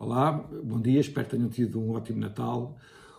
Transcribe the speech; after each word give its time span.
Olá, 0.00 0.30
bom 0.30 0.80
dia, 0.80 1.00
espero 1.00 1.26
que 1.26 1.36
tenham 1.36 1.48
tido 1.48 1.80
um 1.80 1.90
ótimo 1.90 2.20
Natal. 2.20 2.78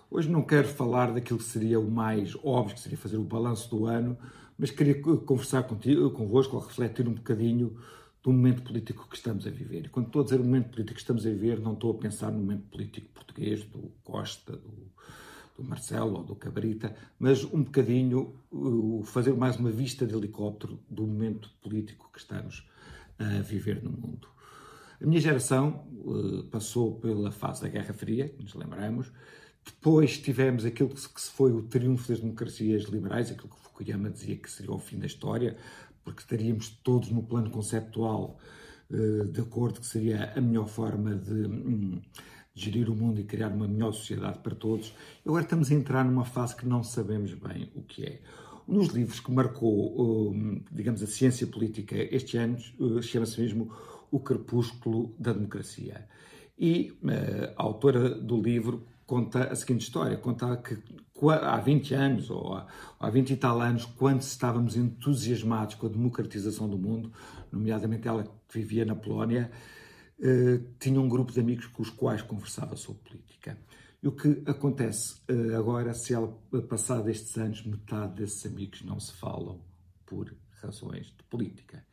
Hoje 0.10 0.30
não 0.30 0.42
quero 0.42 0.66
falar 0.66 1.12
daquilo 1.12 1.38
que 1.38 1.44
seria 1.44 1.78
o 1.78 1.92
mais 1.92 2.38
óbvio, 2.42 2.74
que 2.74 2.80
seria 2.80 2.98
fazer 2.98 3.18
o 3.18 3.24
balanço 3.24 3.70
do 3.70 3.86
ano, 3.86 4.18
mas 4.58 4.72
queria 4.72 4.96
conversar 5.02 5.64
contigo, 5.64 6.10
convosco, 6.12 6.56
ou 6.56 6.64
refletir 6.64 7.06
um 7.06 7.14
bocadinho 7.16 7.78
do 8.24 8.32
momento 8.32 8.62
político 8.62 9.10
que 9.10 9.18
estamos 9.18 9.46
a 9.46 9.50
viver. 9.50 9.88
E 9.88 9.90
quando 9.90 10.06
estou 10.06 10.22
a 10.22 10.24
dizer 10.24 10.40
o 10.40 10.44
momento 10.46 10.70
político 10.70 10.94
que 10.94 11.02
estamos 11.02 11.28
a 11.28 11.30
viver, 11.30 11.60
não 11.60 11.74
estou 11.74 11.92
a 11.92 11.96
pensar 11.96 12.32
no 12.32 12.40
momento 12.40 12.64
político 12.70 13.10
português, 13.14 13.62
do 13.66 13.92
Costa, 14.02 14.54
do, 14.54 14.72
do 15.58 15.64
Marcelo 15.66 16.20
ou 16.20 16.24
do 16.24 16.34
Cabrita, 16.34 16.96
mas 17.20 17.44
um 17.44 17.62
bocadinho 17.62 18.36
uh, 18.54 19.04
fazer 19.04 19.34
mais 19.34 19.58
uma 19.58 19.70
vista 19.70 20.08
de 20.08 20.16
helicóptero 20.16 20.80
do 20.90 21.06
momento 21.06 21.52
político 21.62 22.10
que 22.14 22.20
estamos 22.20 22.66
a 23.20 23.42
viver 23.42 23.84
no 23.84 23.92
mundo. 23.92 24.39
A 25.02 25.06
minha 25.06 25.22
geração 25.22 25.86
uh, 26.06 26.44
passou 26.46 26.96
pela 27.00 27.32
fase 27.32 27.62
da 27.62 27.70
Guerra 27.70 27.94
Fria, 27.94 28.36
nos 28.38 28.54
lembramos. 28.54 29.10
Depois 29.64 30.18
tivemos 30.18 30.66
aquilo 30.66 30.90
que 30.90 31.00
se 31.00 31.32
foi 31.32 31.54
o 31.54 31.62
triunfo 31.62 32.10
das 32.10 32.20
democracias 32.20 32.84
liberais, 32.84 33.32
aquilo 33.32 33.48
que 33.50 33.60
Fukuyama 33.62 34.10
dizia 34.10 34.36
que 34.36 34.52
seria 34.52 34.74
o 34.74 34.80
fim 34.80 35.00
da 35.00 35.06
história, 35.06 35.56
porque 36.04 36.22
estaríamos 36.22 36.70
todos 36.84 37.12
no 37.12 37.24
plano 37.24 37.50
conceptual 37.50 38.38
uh, 38.90 39.26
de 39.26 39.40
acordo 39.40 39.80
que 39.80 39.88
seria 39.88 40.34
a 40.36 40.42
melhor 40.42 40.68
forma 40.68 41.16
de, 41.16 41.46
um, 41.46 42.02
de 42.54 42.62
gerir 42.62 42.90
o 42.90 42.96
mundo 42.96 43.22
e 43.22 43.24
criar 43.24 43.54
uma 43.54 43.70
melhor 43.70 43.94
sociedade 43.94 44.40
para 44.40 44.54
todos. 44.54 44.94
Agora 45.26 45.44
estamos 45.44 45.72
a 45.72 45.76
entrar 45.76 46.04
numa 46.04 46.26
fase 46.26 46.58
que 46.58 46.66
não 46.66 46.84
sabemos 46.84 47.34
bem 47.36 47.72
o 47.74 47.84
que 47.84 48.04
é. 48.04 48.22
Um 48.68 48.80
dos 48.80 48.90
livros 48.90 49.22
que 49.22 49.32
marcou, 49.32 50.30
um, 50.32 50.62
digamos, 50.70 51.02
a 51.02 51.08
ciência 51.08 51.48
política 51.48 51.96
este 52.14 52.36
ano 52.36 52.58
uh, 52.80 53.02
chama-se 53.02 53.40
mesmo 53.40 53.72
o 54.12 54.20
Crepúsculo 54.20 55.16
da 55.20 55.34
Democracia. 55.34 56.08
E 56.58 56.92
uh, 57.04 57.54
a 57.56 57.64
autora 57.64 58.10
do 58.10 58.42
livro 58.42 58.86
conta 59.06 59.46
a 59.46 59.56
seguinte 59.56 59.82
história: 59.82 60.18
conta 60.18 60.58
que 60.58 60.78
há 61.42 61.58
20 61.58 61.94
anos, 61.94 62.30
ou 62.30 62.54
há, 62.54 62.68
há 63.00 63.10
20 63.10 63.32
e 63.32 63.38
tal 63.38 63.62
anos, 63.62 63.86
quando 63.86 64.22
estávamos 64.22 64.76
entusiasmados 64.76 65.76
com 65.76 65.88
a 65.88 65.90
democratização 65.90 66.70
do 66.70 66.78
mundo, 66.78 67.12
nomeadamente 67.52 68.08
ela 68.08 68.24
que 68.24 68.60
vivia 68.60 68.86
na 68.86 68.96
Polónia, 68.96 69.52
uh, 70.20 70.64
tinha 70.80 71.00
um 71.00 71.08
grupo 71.08 71.32
de 71.32 71.40
amigos 71.40 71.66
com 71.68 71.82
os 71.82 71.90
quais 71.90 72.22
conversava 72.22 72.76
sobre 72.76 73.04
política. 73.04 73.58
E 74.02 74.08
o 74.08 74.14
que 74.14 74.44
acontece 74.46 75.16
uh, 75.30 75.58
agora, 75.58 75.94
se 75.94 76.14
ela, 76.14 76.28
passado 76.70 77.10
estes 77.10 77.38
anos, 77.38 77.66
metade 77.66 78.16
desses 78.16 78.46
amigos 78.46 78.82
não 78.84 79.00
se 79.00 79.14
falam 79.14 79.62
por 80.06 80.34
razões 80.62 81.08
de 81.08 81.24
política. 81.30 81.84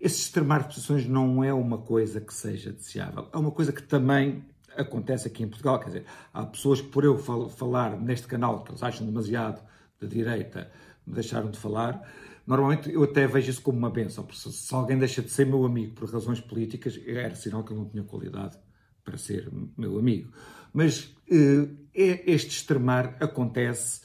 Esse 0.00 0.22
extremar 0.22 0.62
de 0.62 0.68
posições 0.68 1.06
não 1.06 1.44
é 1.44 1.52
uma 1.52 1.78
coisa 1.78 2.20
que 2.20 2.32
seja 2.32 2.72
desejável. 2.72 3.28
É 3.32 3.36
uma 3.36 3.50
coisa 3.50 3.72
que 3.72 3.82
também 3.82 4.44
acontece 4.76 5.28
aqui 5.28 5.42
em 5.42 5.48
Portugal. 5.48 5.78
Quer 5.78 5.86
dizer, 5.86 6.04
há 6.32 6.46
pessoas 6.46 6.80
que, 6.80 6.88
por 6.88 7.04
eu 7.04 7.18
falar 7.18 8.00
neste 8.00 8.26
canal, 8.26 8.64
que 8.64 8.70
eles 8.70 8.82
acham 8.82 9.06
demasiado 9.06 9.62
de 10.00 10.08
direita, 10.08 10.70
me 11.06 11.14
deixaram 11.14 11.50
de 11.50 11.58
falar. 11.58 12.02
Normalmente 12.46 12.90
eu 12.90 13.02
até 13.04 13.26
vejo 13.26 13.50
isso 13.50 13.62
como 13.62 13.78
uma 13.78 13.90
benção, 13.90 14.26
se 14.32 14.74
alguém 14.74 14.98
deixa 14.98 15.22
de 15.22 15.30
ser 15.30 15.46
meu 15.46 15.64
amigo 15.64 15.94
por 15.94 16.10
razões 16.10 16.40
políticas, 16.40 16.98
era 17.06 17.34
sinal 17.34 17.62
que 17.62 17.72
ele 17.72 17.80
não 17.80 17.88
tinha 17.88 18.02
qualidade 18.02 18.58
para 19.04 19.18
ser 19.18 19.48
meu 19.76 19.98
amigo. 19.98 20.32
Mas 20.72 21.14
eh, 21.30 21.68
este 21.94 22.50
extremar 22.50 23.16
acontece 23.20 24.00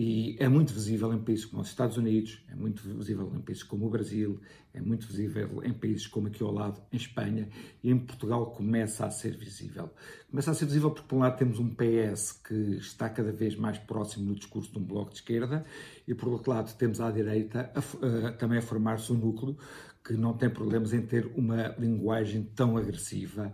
e 0.00 0.36
é 0.38 0.48
muito 0.48 0.72
visível 0.72 1.12
em 1.12 1.18
países 1.18 1.44
como 1.44 1.60
os 1.60 1.68
Estados 1.68 1.96
Unidos, 1.96 2.40
é 2.48 2.54
muito 2.54 2.80
visível 2.88 3.32
em 3.34 3.40
países 3.40 3.64
como 3.64 3.84
o 3.84 3.90
Brasil, 3.90 4.40
é 4.72 4.80
muito 4.80 5.08
visível 5.08 5.60
em 5.64 5.72
países 5.72 6.06
como 6.06 6.28
aqui 6.28 6.40
ao 6.40 6.52
lado, 6.52 6.80
em 6.92 6.96
Espanha, 6.96 7.48
e 7.82 7.90
em 7.90 7.98
Portugal 7.98 8.46
começa 8.52 9.04
a 9.04 9.10
ser 9.10 9.36
visível. 9.36 9.90
Começa 10.30 10.52
a 10.52 10.54
ser 10.54 10.66
visível 10.66 10.92
porque, 10.92 11.08
por 11.08 11.16
um 11.16 11.18
lado, 11.18 11.36
temos 11.36 11.58
um 11.58 11.74
PS 11.74 12.30
que 12.30 12.76
está 12.76 13.10
cada 13.10 13.32
vez 13.32 13.56
mais 13.56 13.76
próximo 13.76 14.26
no 14.26 14.36
discurso 14.36 14.70
de 14.70 14.78
um 14.78 14.84
bloco 14.84 15.10
de 15.10 15.16
esquerda, 15.16 15.64
e, 16.06 16.14
por 16.14 16.28
outro 16.28 16.52
lado, 16.52 16.72
temos 16.76 17.00
à 17.00 17.10
direita 17.10 17.68
a, 17.74 18.28
a, 18.28 18.32
também 18.34 18.58
a 18.58 18.62
formar-se 18.62 19.12
um 19.12 19.16
núcleo 19.16 19.58
que 20.04 20.14
não 20.14 20.32
tem 20.32 20.48
problemas 20.48 20.92
em 20.92 21.02
ter 21.02 21.30
uma 21.34 21.74
linguagem 21.76 22.44
tão 22.54 22.76
agressiva, 22.76 23.52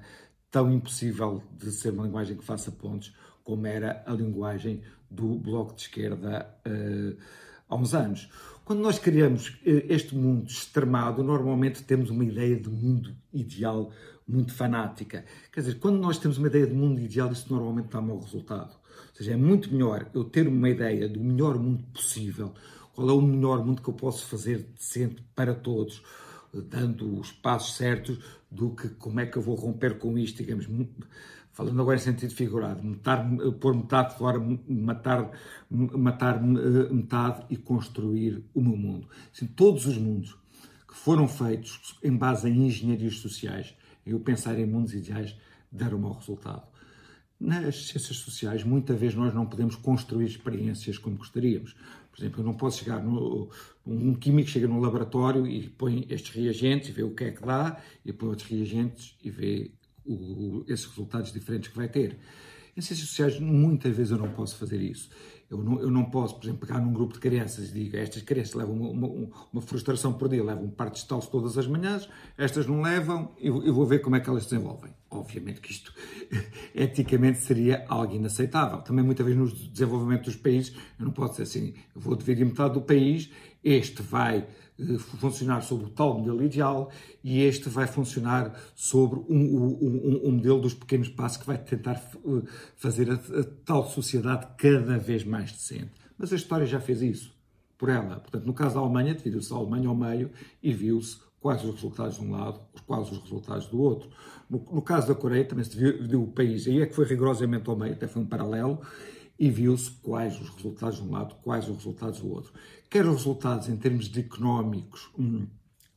tão 0.54 0.70
impossível 0.72 1.42
de 1.58 1.72
ser 1.72 1.90
uma 1.90 2.04
linguagem 2.04 2.36
que 2.36 2.44
faça 2.44 2.70
pontos, 2.70 3.12
como 3.42 3.66
era 3.66 4.04
a 4.06 4.12
linguagem 4.12 4.82
do 5.10 5.34
Bloco 5.34 5.74
de 5.74 5.82
Esquerda 5.82 6.48
uh, 6.64 7.16
há 7.68 7.74
uns 7.74 7.92
anos. 7.92 8.30
Quando 8.64 8.78
nós 8.78 8.96
criamos 8.96 9.48
uh, 9.48 9.82
este 9.88 10.14
mundo 10.14 10.46
extremado, 10.46 11.24
normalmente 11.24 11.82
temos 11.82 12.08
uma 12.08 12.24
ideia 12.24 12.54
de 12.54 12.68
mundo 12.68 13.16
ideal 13.32 13.90
muito 14.28 14.54
fanática. 14.54 15.24
Quer 15.52 15.58
dizer, 15.62 15.80
quando 15.80 15.98
nós 15.98 16.18
temos 16.18 16.38
uma 16.38 16.46
ideia 16.46 16.68
de 16.68 16.72
mundo 16.72 17.00
ideal, 17.00 17.32
isso 17.32 17.52
normalmente 17.52 17.88
dá 17.88 18.00
mau 18.00 18.20
resultado. 18.20 18.76
Ou 19.08 19.16
seja, 19.16 19.32
é 19.32 19.36
muito 19.36 19.72
melhor 19.72 20.08
eu 20.14 20.22
ter 20.22 20.46
uma 20.46 20.70
ideia 20.70 21.08
do 21.08 21.18
melhor 21.18 21.58
mundo 21.58 21.82
possível, 21.92 22.54
qual 22.94 23.08
é 23.08 23.12
o 23.12 23.20
melhor 23.20 23.66
mundo 23.66 23.82
que 23.82 23.88
eu 23.88 23.94
posso 23.94 24.24
fazer 24.28 24.68
decente 24.72 25.20
para 25.34 25.52
todos, 25.52 26.00
dando 26.62 27.18
os 27.18 27.32
passos 27.32 27.76
certos, 27.76 28.18
do 28.50 28.70
que 28.70 28.88
como 28.88 29.20
é 29.20 29.26
que 29.26 29.36
eu 29.36 29.42
vou 29.42 29.54
romper 29.54 29.98
com 29.98 30.16
isto, 30.16 30.38
digamos, 30.38 30.68
falando 31.52 31.80
agora 31.80 31.96
em 31.96 32.00
sentido 32.00 32.34
figurado, 32.34 32.84
matar, 32.84 33.28
pôr 33.60 33.74
metade 33.74 34.16
fora, 34.16 34.38
matar, 34.68 35.30
matar 35.70 36.36
eh, 36.36 36.92
metade 36.92 37.46
e 37.48 37.56
construir 37.56 38.44
o 38.52 38.60
meu 38.60 38.76
mundo. 38.76 39.08
Assim, 39.32 39.46
todos 39.46 39.86
os 39.86 39.96
mundos 39.96 40.36
que 40.86 40.94
foram 40.94 41.26
feitos 41.26 41.98
em 42.02 42.16
base 42.16 42.48
em 42.48 42.66
engenharias 42.66 43.18
sociais, 43.18 43.74
eu 44.04 44.20
pensar 44.20 44.58
em 44.58 44.66
mundos 44.66 44.94
ideais, 44.94 45.36
deram 45.70 45.98
mau 45.98 46.12
resultado. 46.12 46.62
Nas 47.40 47.88
ciências 47.88 48.16
sociais, 48.18 48.64
muitas 48.64 48.98
vezes 48.98 49.16
nós 49.16 49.34
não 49.34 49.46
podemos 49.46 49.76
construir 49.76 50.26
experiências 50.26 50.98
como 50.98 51.16
gostaríamos. 51.16 51.74
Por 52.14 52.22
exemplo, 52.22 52.40
eu 52.42 52.44
não 52.44 52.54
posso 52.54 52.78
chegar 52.78 53.02
no. 53.02 53.50
Um 53.84 54.14
químico 54.14 54.48
chega 54.48 54.68
num 54.68 54.80
laboratório 54.80 55.46
e 55.46 55.68
põe 55.68 56.06
estes 56.08 56.32
reagentes 56.34 56.88
e 56.88 56.92
vê 56.92 57.02
o 57.02 57.12
que 57.12 57.24
é 57.24 57.30
que 57.32 57.44
dá, 57.44 57.82
e 58.04 58.12
põe 58.12 58.28
outros 58.28 58.48
reagentes 58.48 59.16
e 59.22 59.30
vê 59.30 59.72
o, 60.06 60.64
esses 60.68 60.86
resultados 60.86 61.32
diferentes 61.32 61.70
que 61.70 61.76
vai 61.76 61.88
ter. 61.88 62.16
Em 62.76 62.80
ciências 62.80 63.08
sociais, 63.08 63.38
muitas 63.38 63.96
vezes 63.96 64.10
eu 64.10 64.18
não 64.18 64.30
posso 64.30 64.56
fazer 64.56 64.80
isso. 64.80 65.08
Eu 65.50 65.58
não, 65.58 65.80
eu 65.80 65.90
não 65.90 66.04
posso, 66.06 66.34
por 66.34 66.44
exemplo, 66.44 66.66
pegar 66.66 66.80
num 66.80 66.92
grupo 66.92 67.12
de 67.14 67.20
crianças 67.20 67.70
e 67.70 67.84
dizer 67.84 67.98
estas 67.98 68.22
crianças 68.22 68.54
levam 68.54 68.74
uma, 68.74 69.06
uma, 69.06 69.28
uma 69.52 69.62
frustração 69.62 70.12
por 70.12 70.28
dia, 70.28 70.42
levam 70.42 70.68
par 70.68 70.90
de 70.90 70.98
estalos 70.98 71.26
todas 71.26 71.56
as 71.56 71.66
manhãs, 71.66 72.08
estas 72.36 72.66
não 72.66 72.80
levam, 72.80 73.32
eu, 73.38 73.62
eu 73.64 73.72
vou 73.72 73.86
ver 73.86 74.00
como 74.00 74.16
é 74.16 74.20
que 74.20 74.28
elas 74.28 74.44
se 74.44 74.50
desenvolvem. 74.50 74.92
Obviamente 75.10 75.60
que 75.60 75.70
isto 75.70 75.94
eticamente 76.74 77.38
seria 77.38 77.84
algo 77.88 78.14
inaceitável. 78.14 78.78
Também 78.78 79.04
muitas 79.04 79.24
vezes 79.24 79.40
no 79.40 79.68
desenvolvimento 79.70 80.24
dos 80.24 80.36
países, 80.36 80.74
eu 80.98 81.04
não 81.04 81.12
posso 81.12 81.32
dizer 81.32 81.42
assim, 81.44 81.74
eu 81.94 82.00
vou 82.00 82.16
dividir 82.16 82.44
metade 82.44 82.74
do 82.74 82.80
país, 82.80 83.30
este 83.62 84.02
vai 84.02 84.46
funcionar 85.20 85.62
sobre 85.62 85.86
o 85.86 85.90
tal 85.90 86.18
modelo 86.18 86.42
ideal 86.42 86.90
e 87.22 87.42
este 87.42 87.68
vai 87.68 87.86
funcionar 87.86 88.58
sobre 88.74 89.20
um, 89.20 89.36
um, 89.36 90.20
um, 90.24 90.32
modelo 90.32 90.60
dos 90.60 90.74
pequenos 90.74 91.08
passos 91.08 91.38
que 91.38 91.46
vai 91.46 91.58
tentar 91.58 91.94
eh, 91.94 92.42
fazer 92.74 93.08
a, 93.10 93.14
a, 93.14 93.44
tal 93.64 93.88
sociedade 93.88 94.48
cada 94.58 94.98
vez 94.98 95.24
mais 95.24 95.52
decente. 95.52 95.92
Mas 96.18 96.32
a 96.32 96.36
história 96.36 96.66
já 96.66 96.80
fez 96.80 97.02
isso 97.02 97.34
por 97.78 97.88
ela. 97.88 98.16
Portanto, 98.16 98.46
no 98.46 98.52
caso 98.52 98.74
da 98.74 98.80
Alemanha, 98.80 99.14
dividiu-se 99.14 99.52
a 99.52 99.56
Alemanha 99.56 99.88
ao 99.88 99.94
meio 99.94 100.30
e 100.60 100.72
viu-se 100.72 101.18
quais 101.40 101.62
os 101.62 101.74
resultados 101.74 102.16
de 102.16 102.24
um 102.24 102.32
lado, 102.32 102.60
quais 102.86 103.12
os 103.12 103.18
resultados 103.18 103.66
do 103.66 103.80
outro. 103.80 104.08
No, 104.48 104.58
no 104.72 104.82
caso 104.82 105.06
da 105.06 105.14
Coreia, 105.14 105.44
também 105.44 105.64
se 105.64 105.76
viu 105.76 106.22
o 106.22 106.26
país, 106.26 106.66
aí 106.66 106.80
é 106.80 106.86
que 106.86 106.94
foi 106.94 107.04
rigorosamente 107.04 107.68
ao 107.68 107.76
meio, 107.76 107.92
até 107.92 108.08
foi 108.08 108.22
um 108.22 108.26
paralelo, 108.26 108.80
e 109.38 109.50
viu-se 109.50 109.90
quais 110.02 110.40
os 110.40 110.48
resultados 110.50 110.98
de 110.98 111.02
um 111.04 111.10
lado, 111.12 111.34
quais 111.42 111.68
os 111.68 111.76
resultados 111.76 112.20
do 112.20 112.30
outro. 112.30 112.52
Quer 112.88 113.04
os 113.06 113.16
resultados 113.16 113.68
em 113.68 113.76
termos 113.76 114.08
de 114.08 114.20
económicos, 114.20 115.10
hum, 115.18 115.46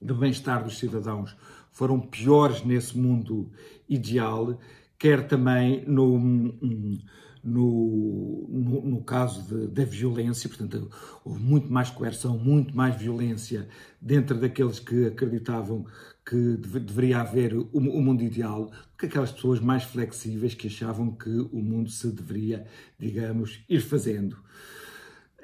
de 0.01 0.13
bem-estar 0.13 0.63
dos 0.63 0.77
cidadãos, 0.77 1.35
foram 1.71 1.99
piores 1.99 2.63
nesse 2.63 2.97
mundo 2.97 3.51
ideal, 3.87 4.59
quer 4.97 5.27
também 5.27 5.85
no, 5.85 6.15
hum, 6.15 6.99
no, 7.47 8.45
no, 8.49 8.81
no 8.81 9.03
caso 9.03 9.41
da 9.69 9.85
violência, 9.85 10.49
portanto, 10.49 10.91
houve 11.23 11.41
muito 11.41 11.71
mais 11.71 11.89
coerção, 11.89 12.37
muito 12.37 12.75
mais 12.75 12.95
violência 12.95 13.69
dentro 14.01 14.37
daqueles 14.37 14.79
que 14.79 15.05
acreditavam 15.05 15.85
que 16.25 16.57
deveria 16.57 17.21
haver 17.21 17.53
o, 17.53 17.69
o, 17.71 18.01
mundo 18.01 18.21
ideal 18.21 18.65
do 18.65 18.97
que 18.97 19.05
aquelas 19.05 19.31
pessoas 19.31 19.61
mais 19.61 19.83
flexíveis 19.83 20.53
que 20.53 20.67
achavam 20.67 21.11
que 21.11 21.29
o 21.29 21.61
mundo 21.61 21.89
se 21.89 22.11
deveria, 22.11 22.67
digamos, 22.99 23.63
ir 23.69 23.79
fazendo. 23.79 24.37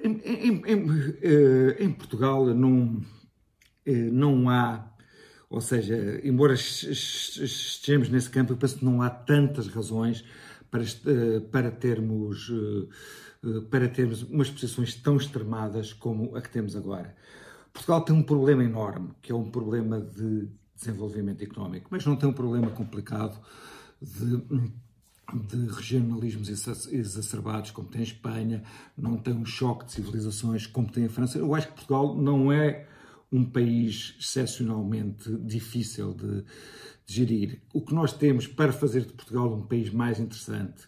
Em, 0.03 0.19
em, 0.25 0.61
em, 0.65 1.15
eh, 1.21 1.77
em 1.79 1.89
Portugal 1.89 2.45
não, 2.53 3.01
eh, 3.85 4.09
não 4.11 4.49
há, 4.49 4.91
ou 5.49 5.61
seja, 5.61 6.19
embora 6.21 6.53
estejamos 6.53 8.09
nesse 8.09 8.29
campo, 8.29 8.51
eu 8.51 8.57
penso 8.57 8.79
que 8.79 8.85
não 8.85 9.01
há 9.01 9.09
tantas 9.09 9.67
razões 9.69 10.25
para, 10.73 10.83
eh, 10.83 11.39
para 11.51 11.69
termos 11.69 12.51
para 13.69 13.89
termos 13.89 14.23
umas 14.23 14.49
posições 14.49 14.95
tão 14.95 15.17
extremadas 15.17 15.91
como 15.91 16.33
a 16.33 16.41
que 16.41 16.49
temos 16.49 16.77
agora. 16.77 17.13
Portugal 17.73 17.99
tem 18.01 18.15
um 18.15 18.23
problema 18.23 18.63
enorme, 18.63 19.09
que 19.21 19.33
é 19.33 19.35
um 19.35 19.51
problema 19.51 19.99
de 19.99 20.47
desenvolvimento 20.73 21.43
económico, 21.43 21.89
mas 21.91 22.05
não 22.05 22.15
tem 22.15 22.29
um 22.29 22.33
problema 22.33 22.69
complicado 22.69 23.37
de 24.01 24.71
de 25.33 25.67
regionalismos 25.67 26.49
exacerbados, 26.91 27.71
como 27.71 27.87
tem 27.87 28.01
a 28.01 28.03
Espanha, 28.03 28.63
não 28.95 29.17
tem 29.17 29.33
um 29.33 29.45
choque 29.45 29.85
de 29.85 29.93
civilizações 29.93 30.67
como 30.67 30.91
tem 30.91 31.05
a 31.05 31.09
França. 31.09 31.37
Eu 31.37 31.55
acho 31.55 31.67
que 31.67 31.73
Portugal 31.73 32.15
não 32.15 32.51
é 32.51 32.85
um 33.33 33.43
país 33.43 34.15
excepcionalmente 34.19 35.35
difícil 35.39 36.13
de, 36.13 36.43
de 37.05 37.13
gerir. 37.13 37.61
O 37.73 37.81
que 37.81 37.93
nós 37.93 38.13
temos 38.13 38.45
para 38.45 38.71
fazer 38.71 39.05
de 39.05 39.13
Portugal 39.13 39.51
um 39.51 39.65
país 39.65 39.89
mais 39.89 40.19
interessante 40.19 40.87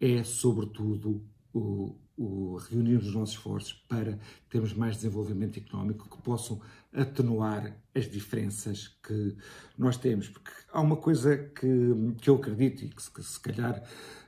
é, 0.00 0.24
sobretudo, 0.24 1.24
o, 1.52 1.96
o 2.16 2.56
reunir 2.56 2.96
os 2.96 3.14
nossos 3.14 3.36
esforços 3.36 3.72
para 3.88 4.18
termos 4.50 4.74
mais 4.74 4.96
desenvolvimento 4.96 5.56
económico 5.56 6.08
que 6.08 6.20
possam 6.20 6.60
atenuar 6.92 7.76
as 7.94 8.10
diferenças 8.10 8.88
que 9.02 9.36
nós 9.78 9.96
temos. 9.96 10.28
Porque 10.28 10.50
há 10.72 10.80
uma 10.80 10.96
coisa 10.96 11.36
que, 11.36 11.94
que 12.20 12.28
eu 12.28 12.34
acredito 12.34 12.84
e 12.84 12.88
que, 12.88 13.10
que 13.10 13.22
se 13.22 13.38
calhar 13.38 13.82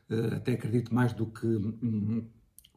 eh, 0.09 0.35
até 0.37 0.53
acredito 0.53 0.95
mais 0.95 1.13
do 1.13 1.27
que. 1.27 1.47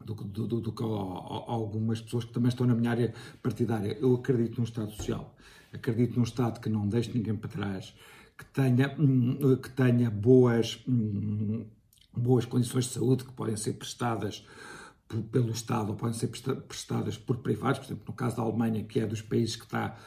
Do, 0.03 0.13
do, 0.15 0.47
do, 0.47 0.61
do 0.61 0.71
que 0.71 0.81
algumas 0.81 2.01
pessoas 2.01 2.23
que 2.23 2.31
também 2.31 2.49
estão 2.49 2.65
na 2.65 2.73
minha 2.73 2.89
área 2.89 3.13
partidária. 3.43 3.97
Eu 3.99 4.15
acredito 4.15 4.57
num 4.57 4.63
Estado 4.63 4.91
social. 4.91 5.35
Acredito 5.73 6.17
num 6.17 6.23
Estado 6.23 6.59
que 6.59 6.69
não 6.69 6.87
deixe 6.87 7.11
ninguém 7.15 7.35
para 7.35 7.49
trás, 7.49 7.93
que 8.37 8.45
tenha, 8.45 8.95
hum, 8.97 9.57
que 9.57 9.69
tenha 9.69 10.09
boas, 10.09 10.81
hum, 10.87 11.65
boas 12.15 12.45
condições 12.45 12.85
de 12.85 12.91
saúde 12.91 13.25
que 13.25 13.33
podem 13.33 13.55
ser 13.57 13.73
prestadas 13.73 14.45
pelo 15.31 15.51
Estado 15.51 15.89
ou 15.89 15.95
podem 15.95 16.13
ser 16.13 16.27
prestadas 16.27 17.17
por 17.17 17.37
privados, 17.37 17.79
por 17.79 17.85
exemplo, 17.87 18.03
no 18.07 18.13
caso 18.13 18.37
da 18.37 18.43
Alemanha, 18.43 18.83
que 18.83 18.99
é 18.99 19.07
dos 19.07 19.21
países 19.21 19.55
que 19.55 19.65
está, 19.65 19.97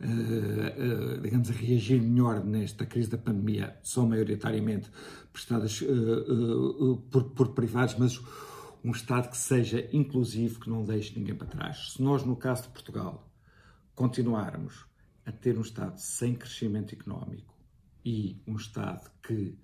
uh, 0.00 1.16
uh, 1.16 1.20
digamos, 1.20 1.48
a 1.48 1.52
reagir 1.52 2.00
melhor 2.00 2.44
nesta 2.44 2.84
crise 2.84 3.08
da 3.08 3.16
pandemia, 3.16 3.76
são 3.82 4.06
maioritariamente 4.06 4.90
prestadas 5.32 5.80
uh, 5.80 7.02
por, 7.10 7.24
por, 7.30 7.48
privados, 7.48 7.96
mas 7.98 8.20
um 8.82 8.90
Estado 8.90 9.28
que 9.30 9.36
seja 9.36 9.88
inclusivo, 9.92 10.60
que 10.60 10.70
não 10.70 10.84
deixe 10.84 11.18
ninguém 11.18 11.34
para 11.34 11.46
trás. 11.46 11.92
Se 11.92 12.02
nós, 12.02 12.24
no 12.24 12.36
caso 12.36 12.64
de 12.64 12.68
Portugal, 12.70 13.30
continuarmos 13.94 14.86
a 15.24 15.32
ter 15.32 15.58
um 15.58 15.62
Estado 15.62 15.98
sem 15.98 16.34
crescimento 16.34 16.94
económico 16.94 17.54
e 18.04 18.40
um 18.46 18.56
Estado 18.56 19.10
que 19.22 19.56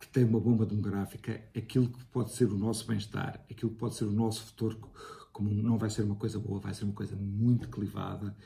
que 0.00 0.08
tem 0.08 0.24
uma 0.24 0.40
bomba 0.40 0.64
demográfica, 0.64 1.42
aquilo 1.56 1.88
que 1.88 2.04
pode 2.06 2.30
ser 2.32 2.50
o 2.50 2.56
nosso 2.56 2.86
bem-estar, 2.86 3.44
aquilo 3.50 3.70
que 3.70 3.78
pode 3.78 3.94
ser 3.94 4.04
o 4.04 4.12
nosso 4.12 4.44
futuro 4.44 4.78
como 5.34 5.50
não 5.50 5.76
vai 5.76 5.90
ser 5.90 6.02
uma 6.02 6.14
coisa 6.14 6.38
boa, 6.38 6.60
vai 6.60 6.72
ser 6.72 6.84
uma 6.84 6.94
coisa 6.94 7.16
muito 7.16 7.68
clivada 7.68 8.36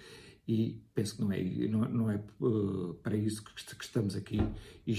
e 0.48 0.82
penso 0.94 1.16
que 1.16 1.20
não 1.20 1.30
é, 1.30 1.42
não, 1.68 1.80
não 1.80 2.10
é 2.10 2.18
uh, 2.40 2.94
para 3.02 3.14
isso 3.14 3.44
que, 3.44 3.52
que, 3.76 3.84
estamos 3.84 4.16
aqui, 4.16 4.40
e 4.86 4.92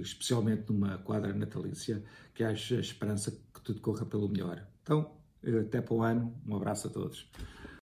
especialmente 0.00 0.72
numa 0.72 0.98
quadra 0.98 1.34
natalícia, 1.34 2.00
que 2.32 2.44
haja 2.44 2.78
esperança 2.78 3.32
que 3.52 3.60
tudo 3.60 3.80
corra 3.80 4.06
pelo 4.06 4.28
melhor. 4.28 4.64
Então, 4.84 5.10
até 5.66 5.80
para 5.80 5.94
o 5.94 6.02
ano, 6.02 6.32
um 6.46 6.54
abraço 6.54 6.86
a 6.86 6.90
todos. 6.90 7.28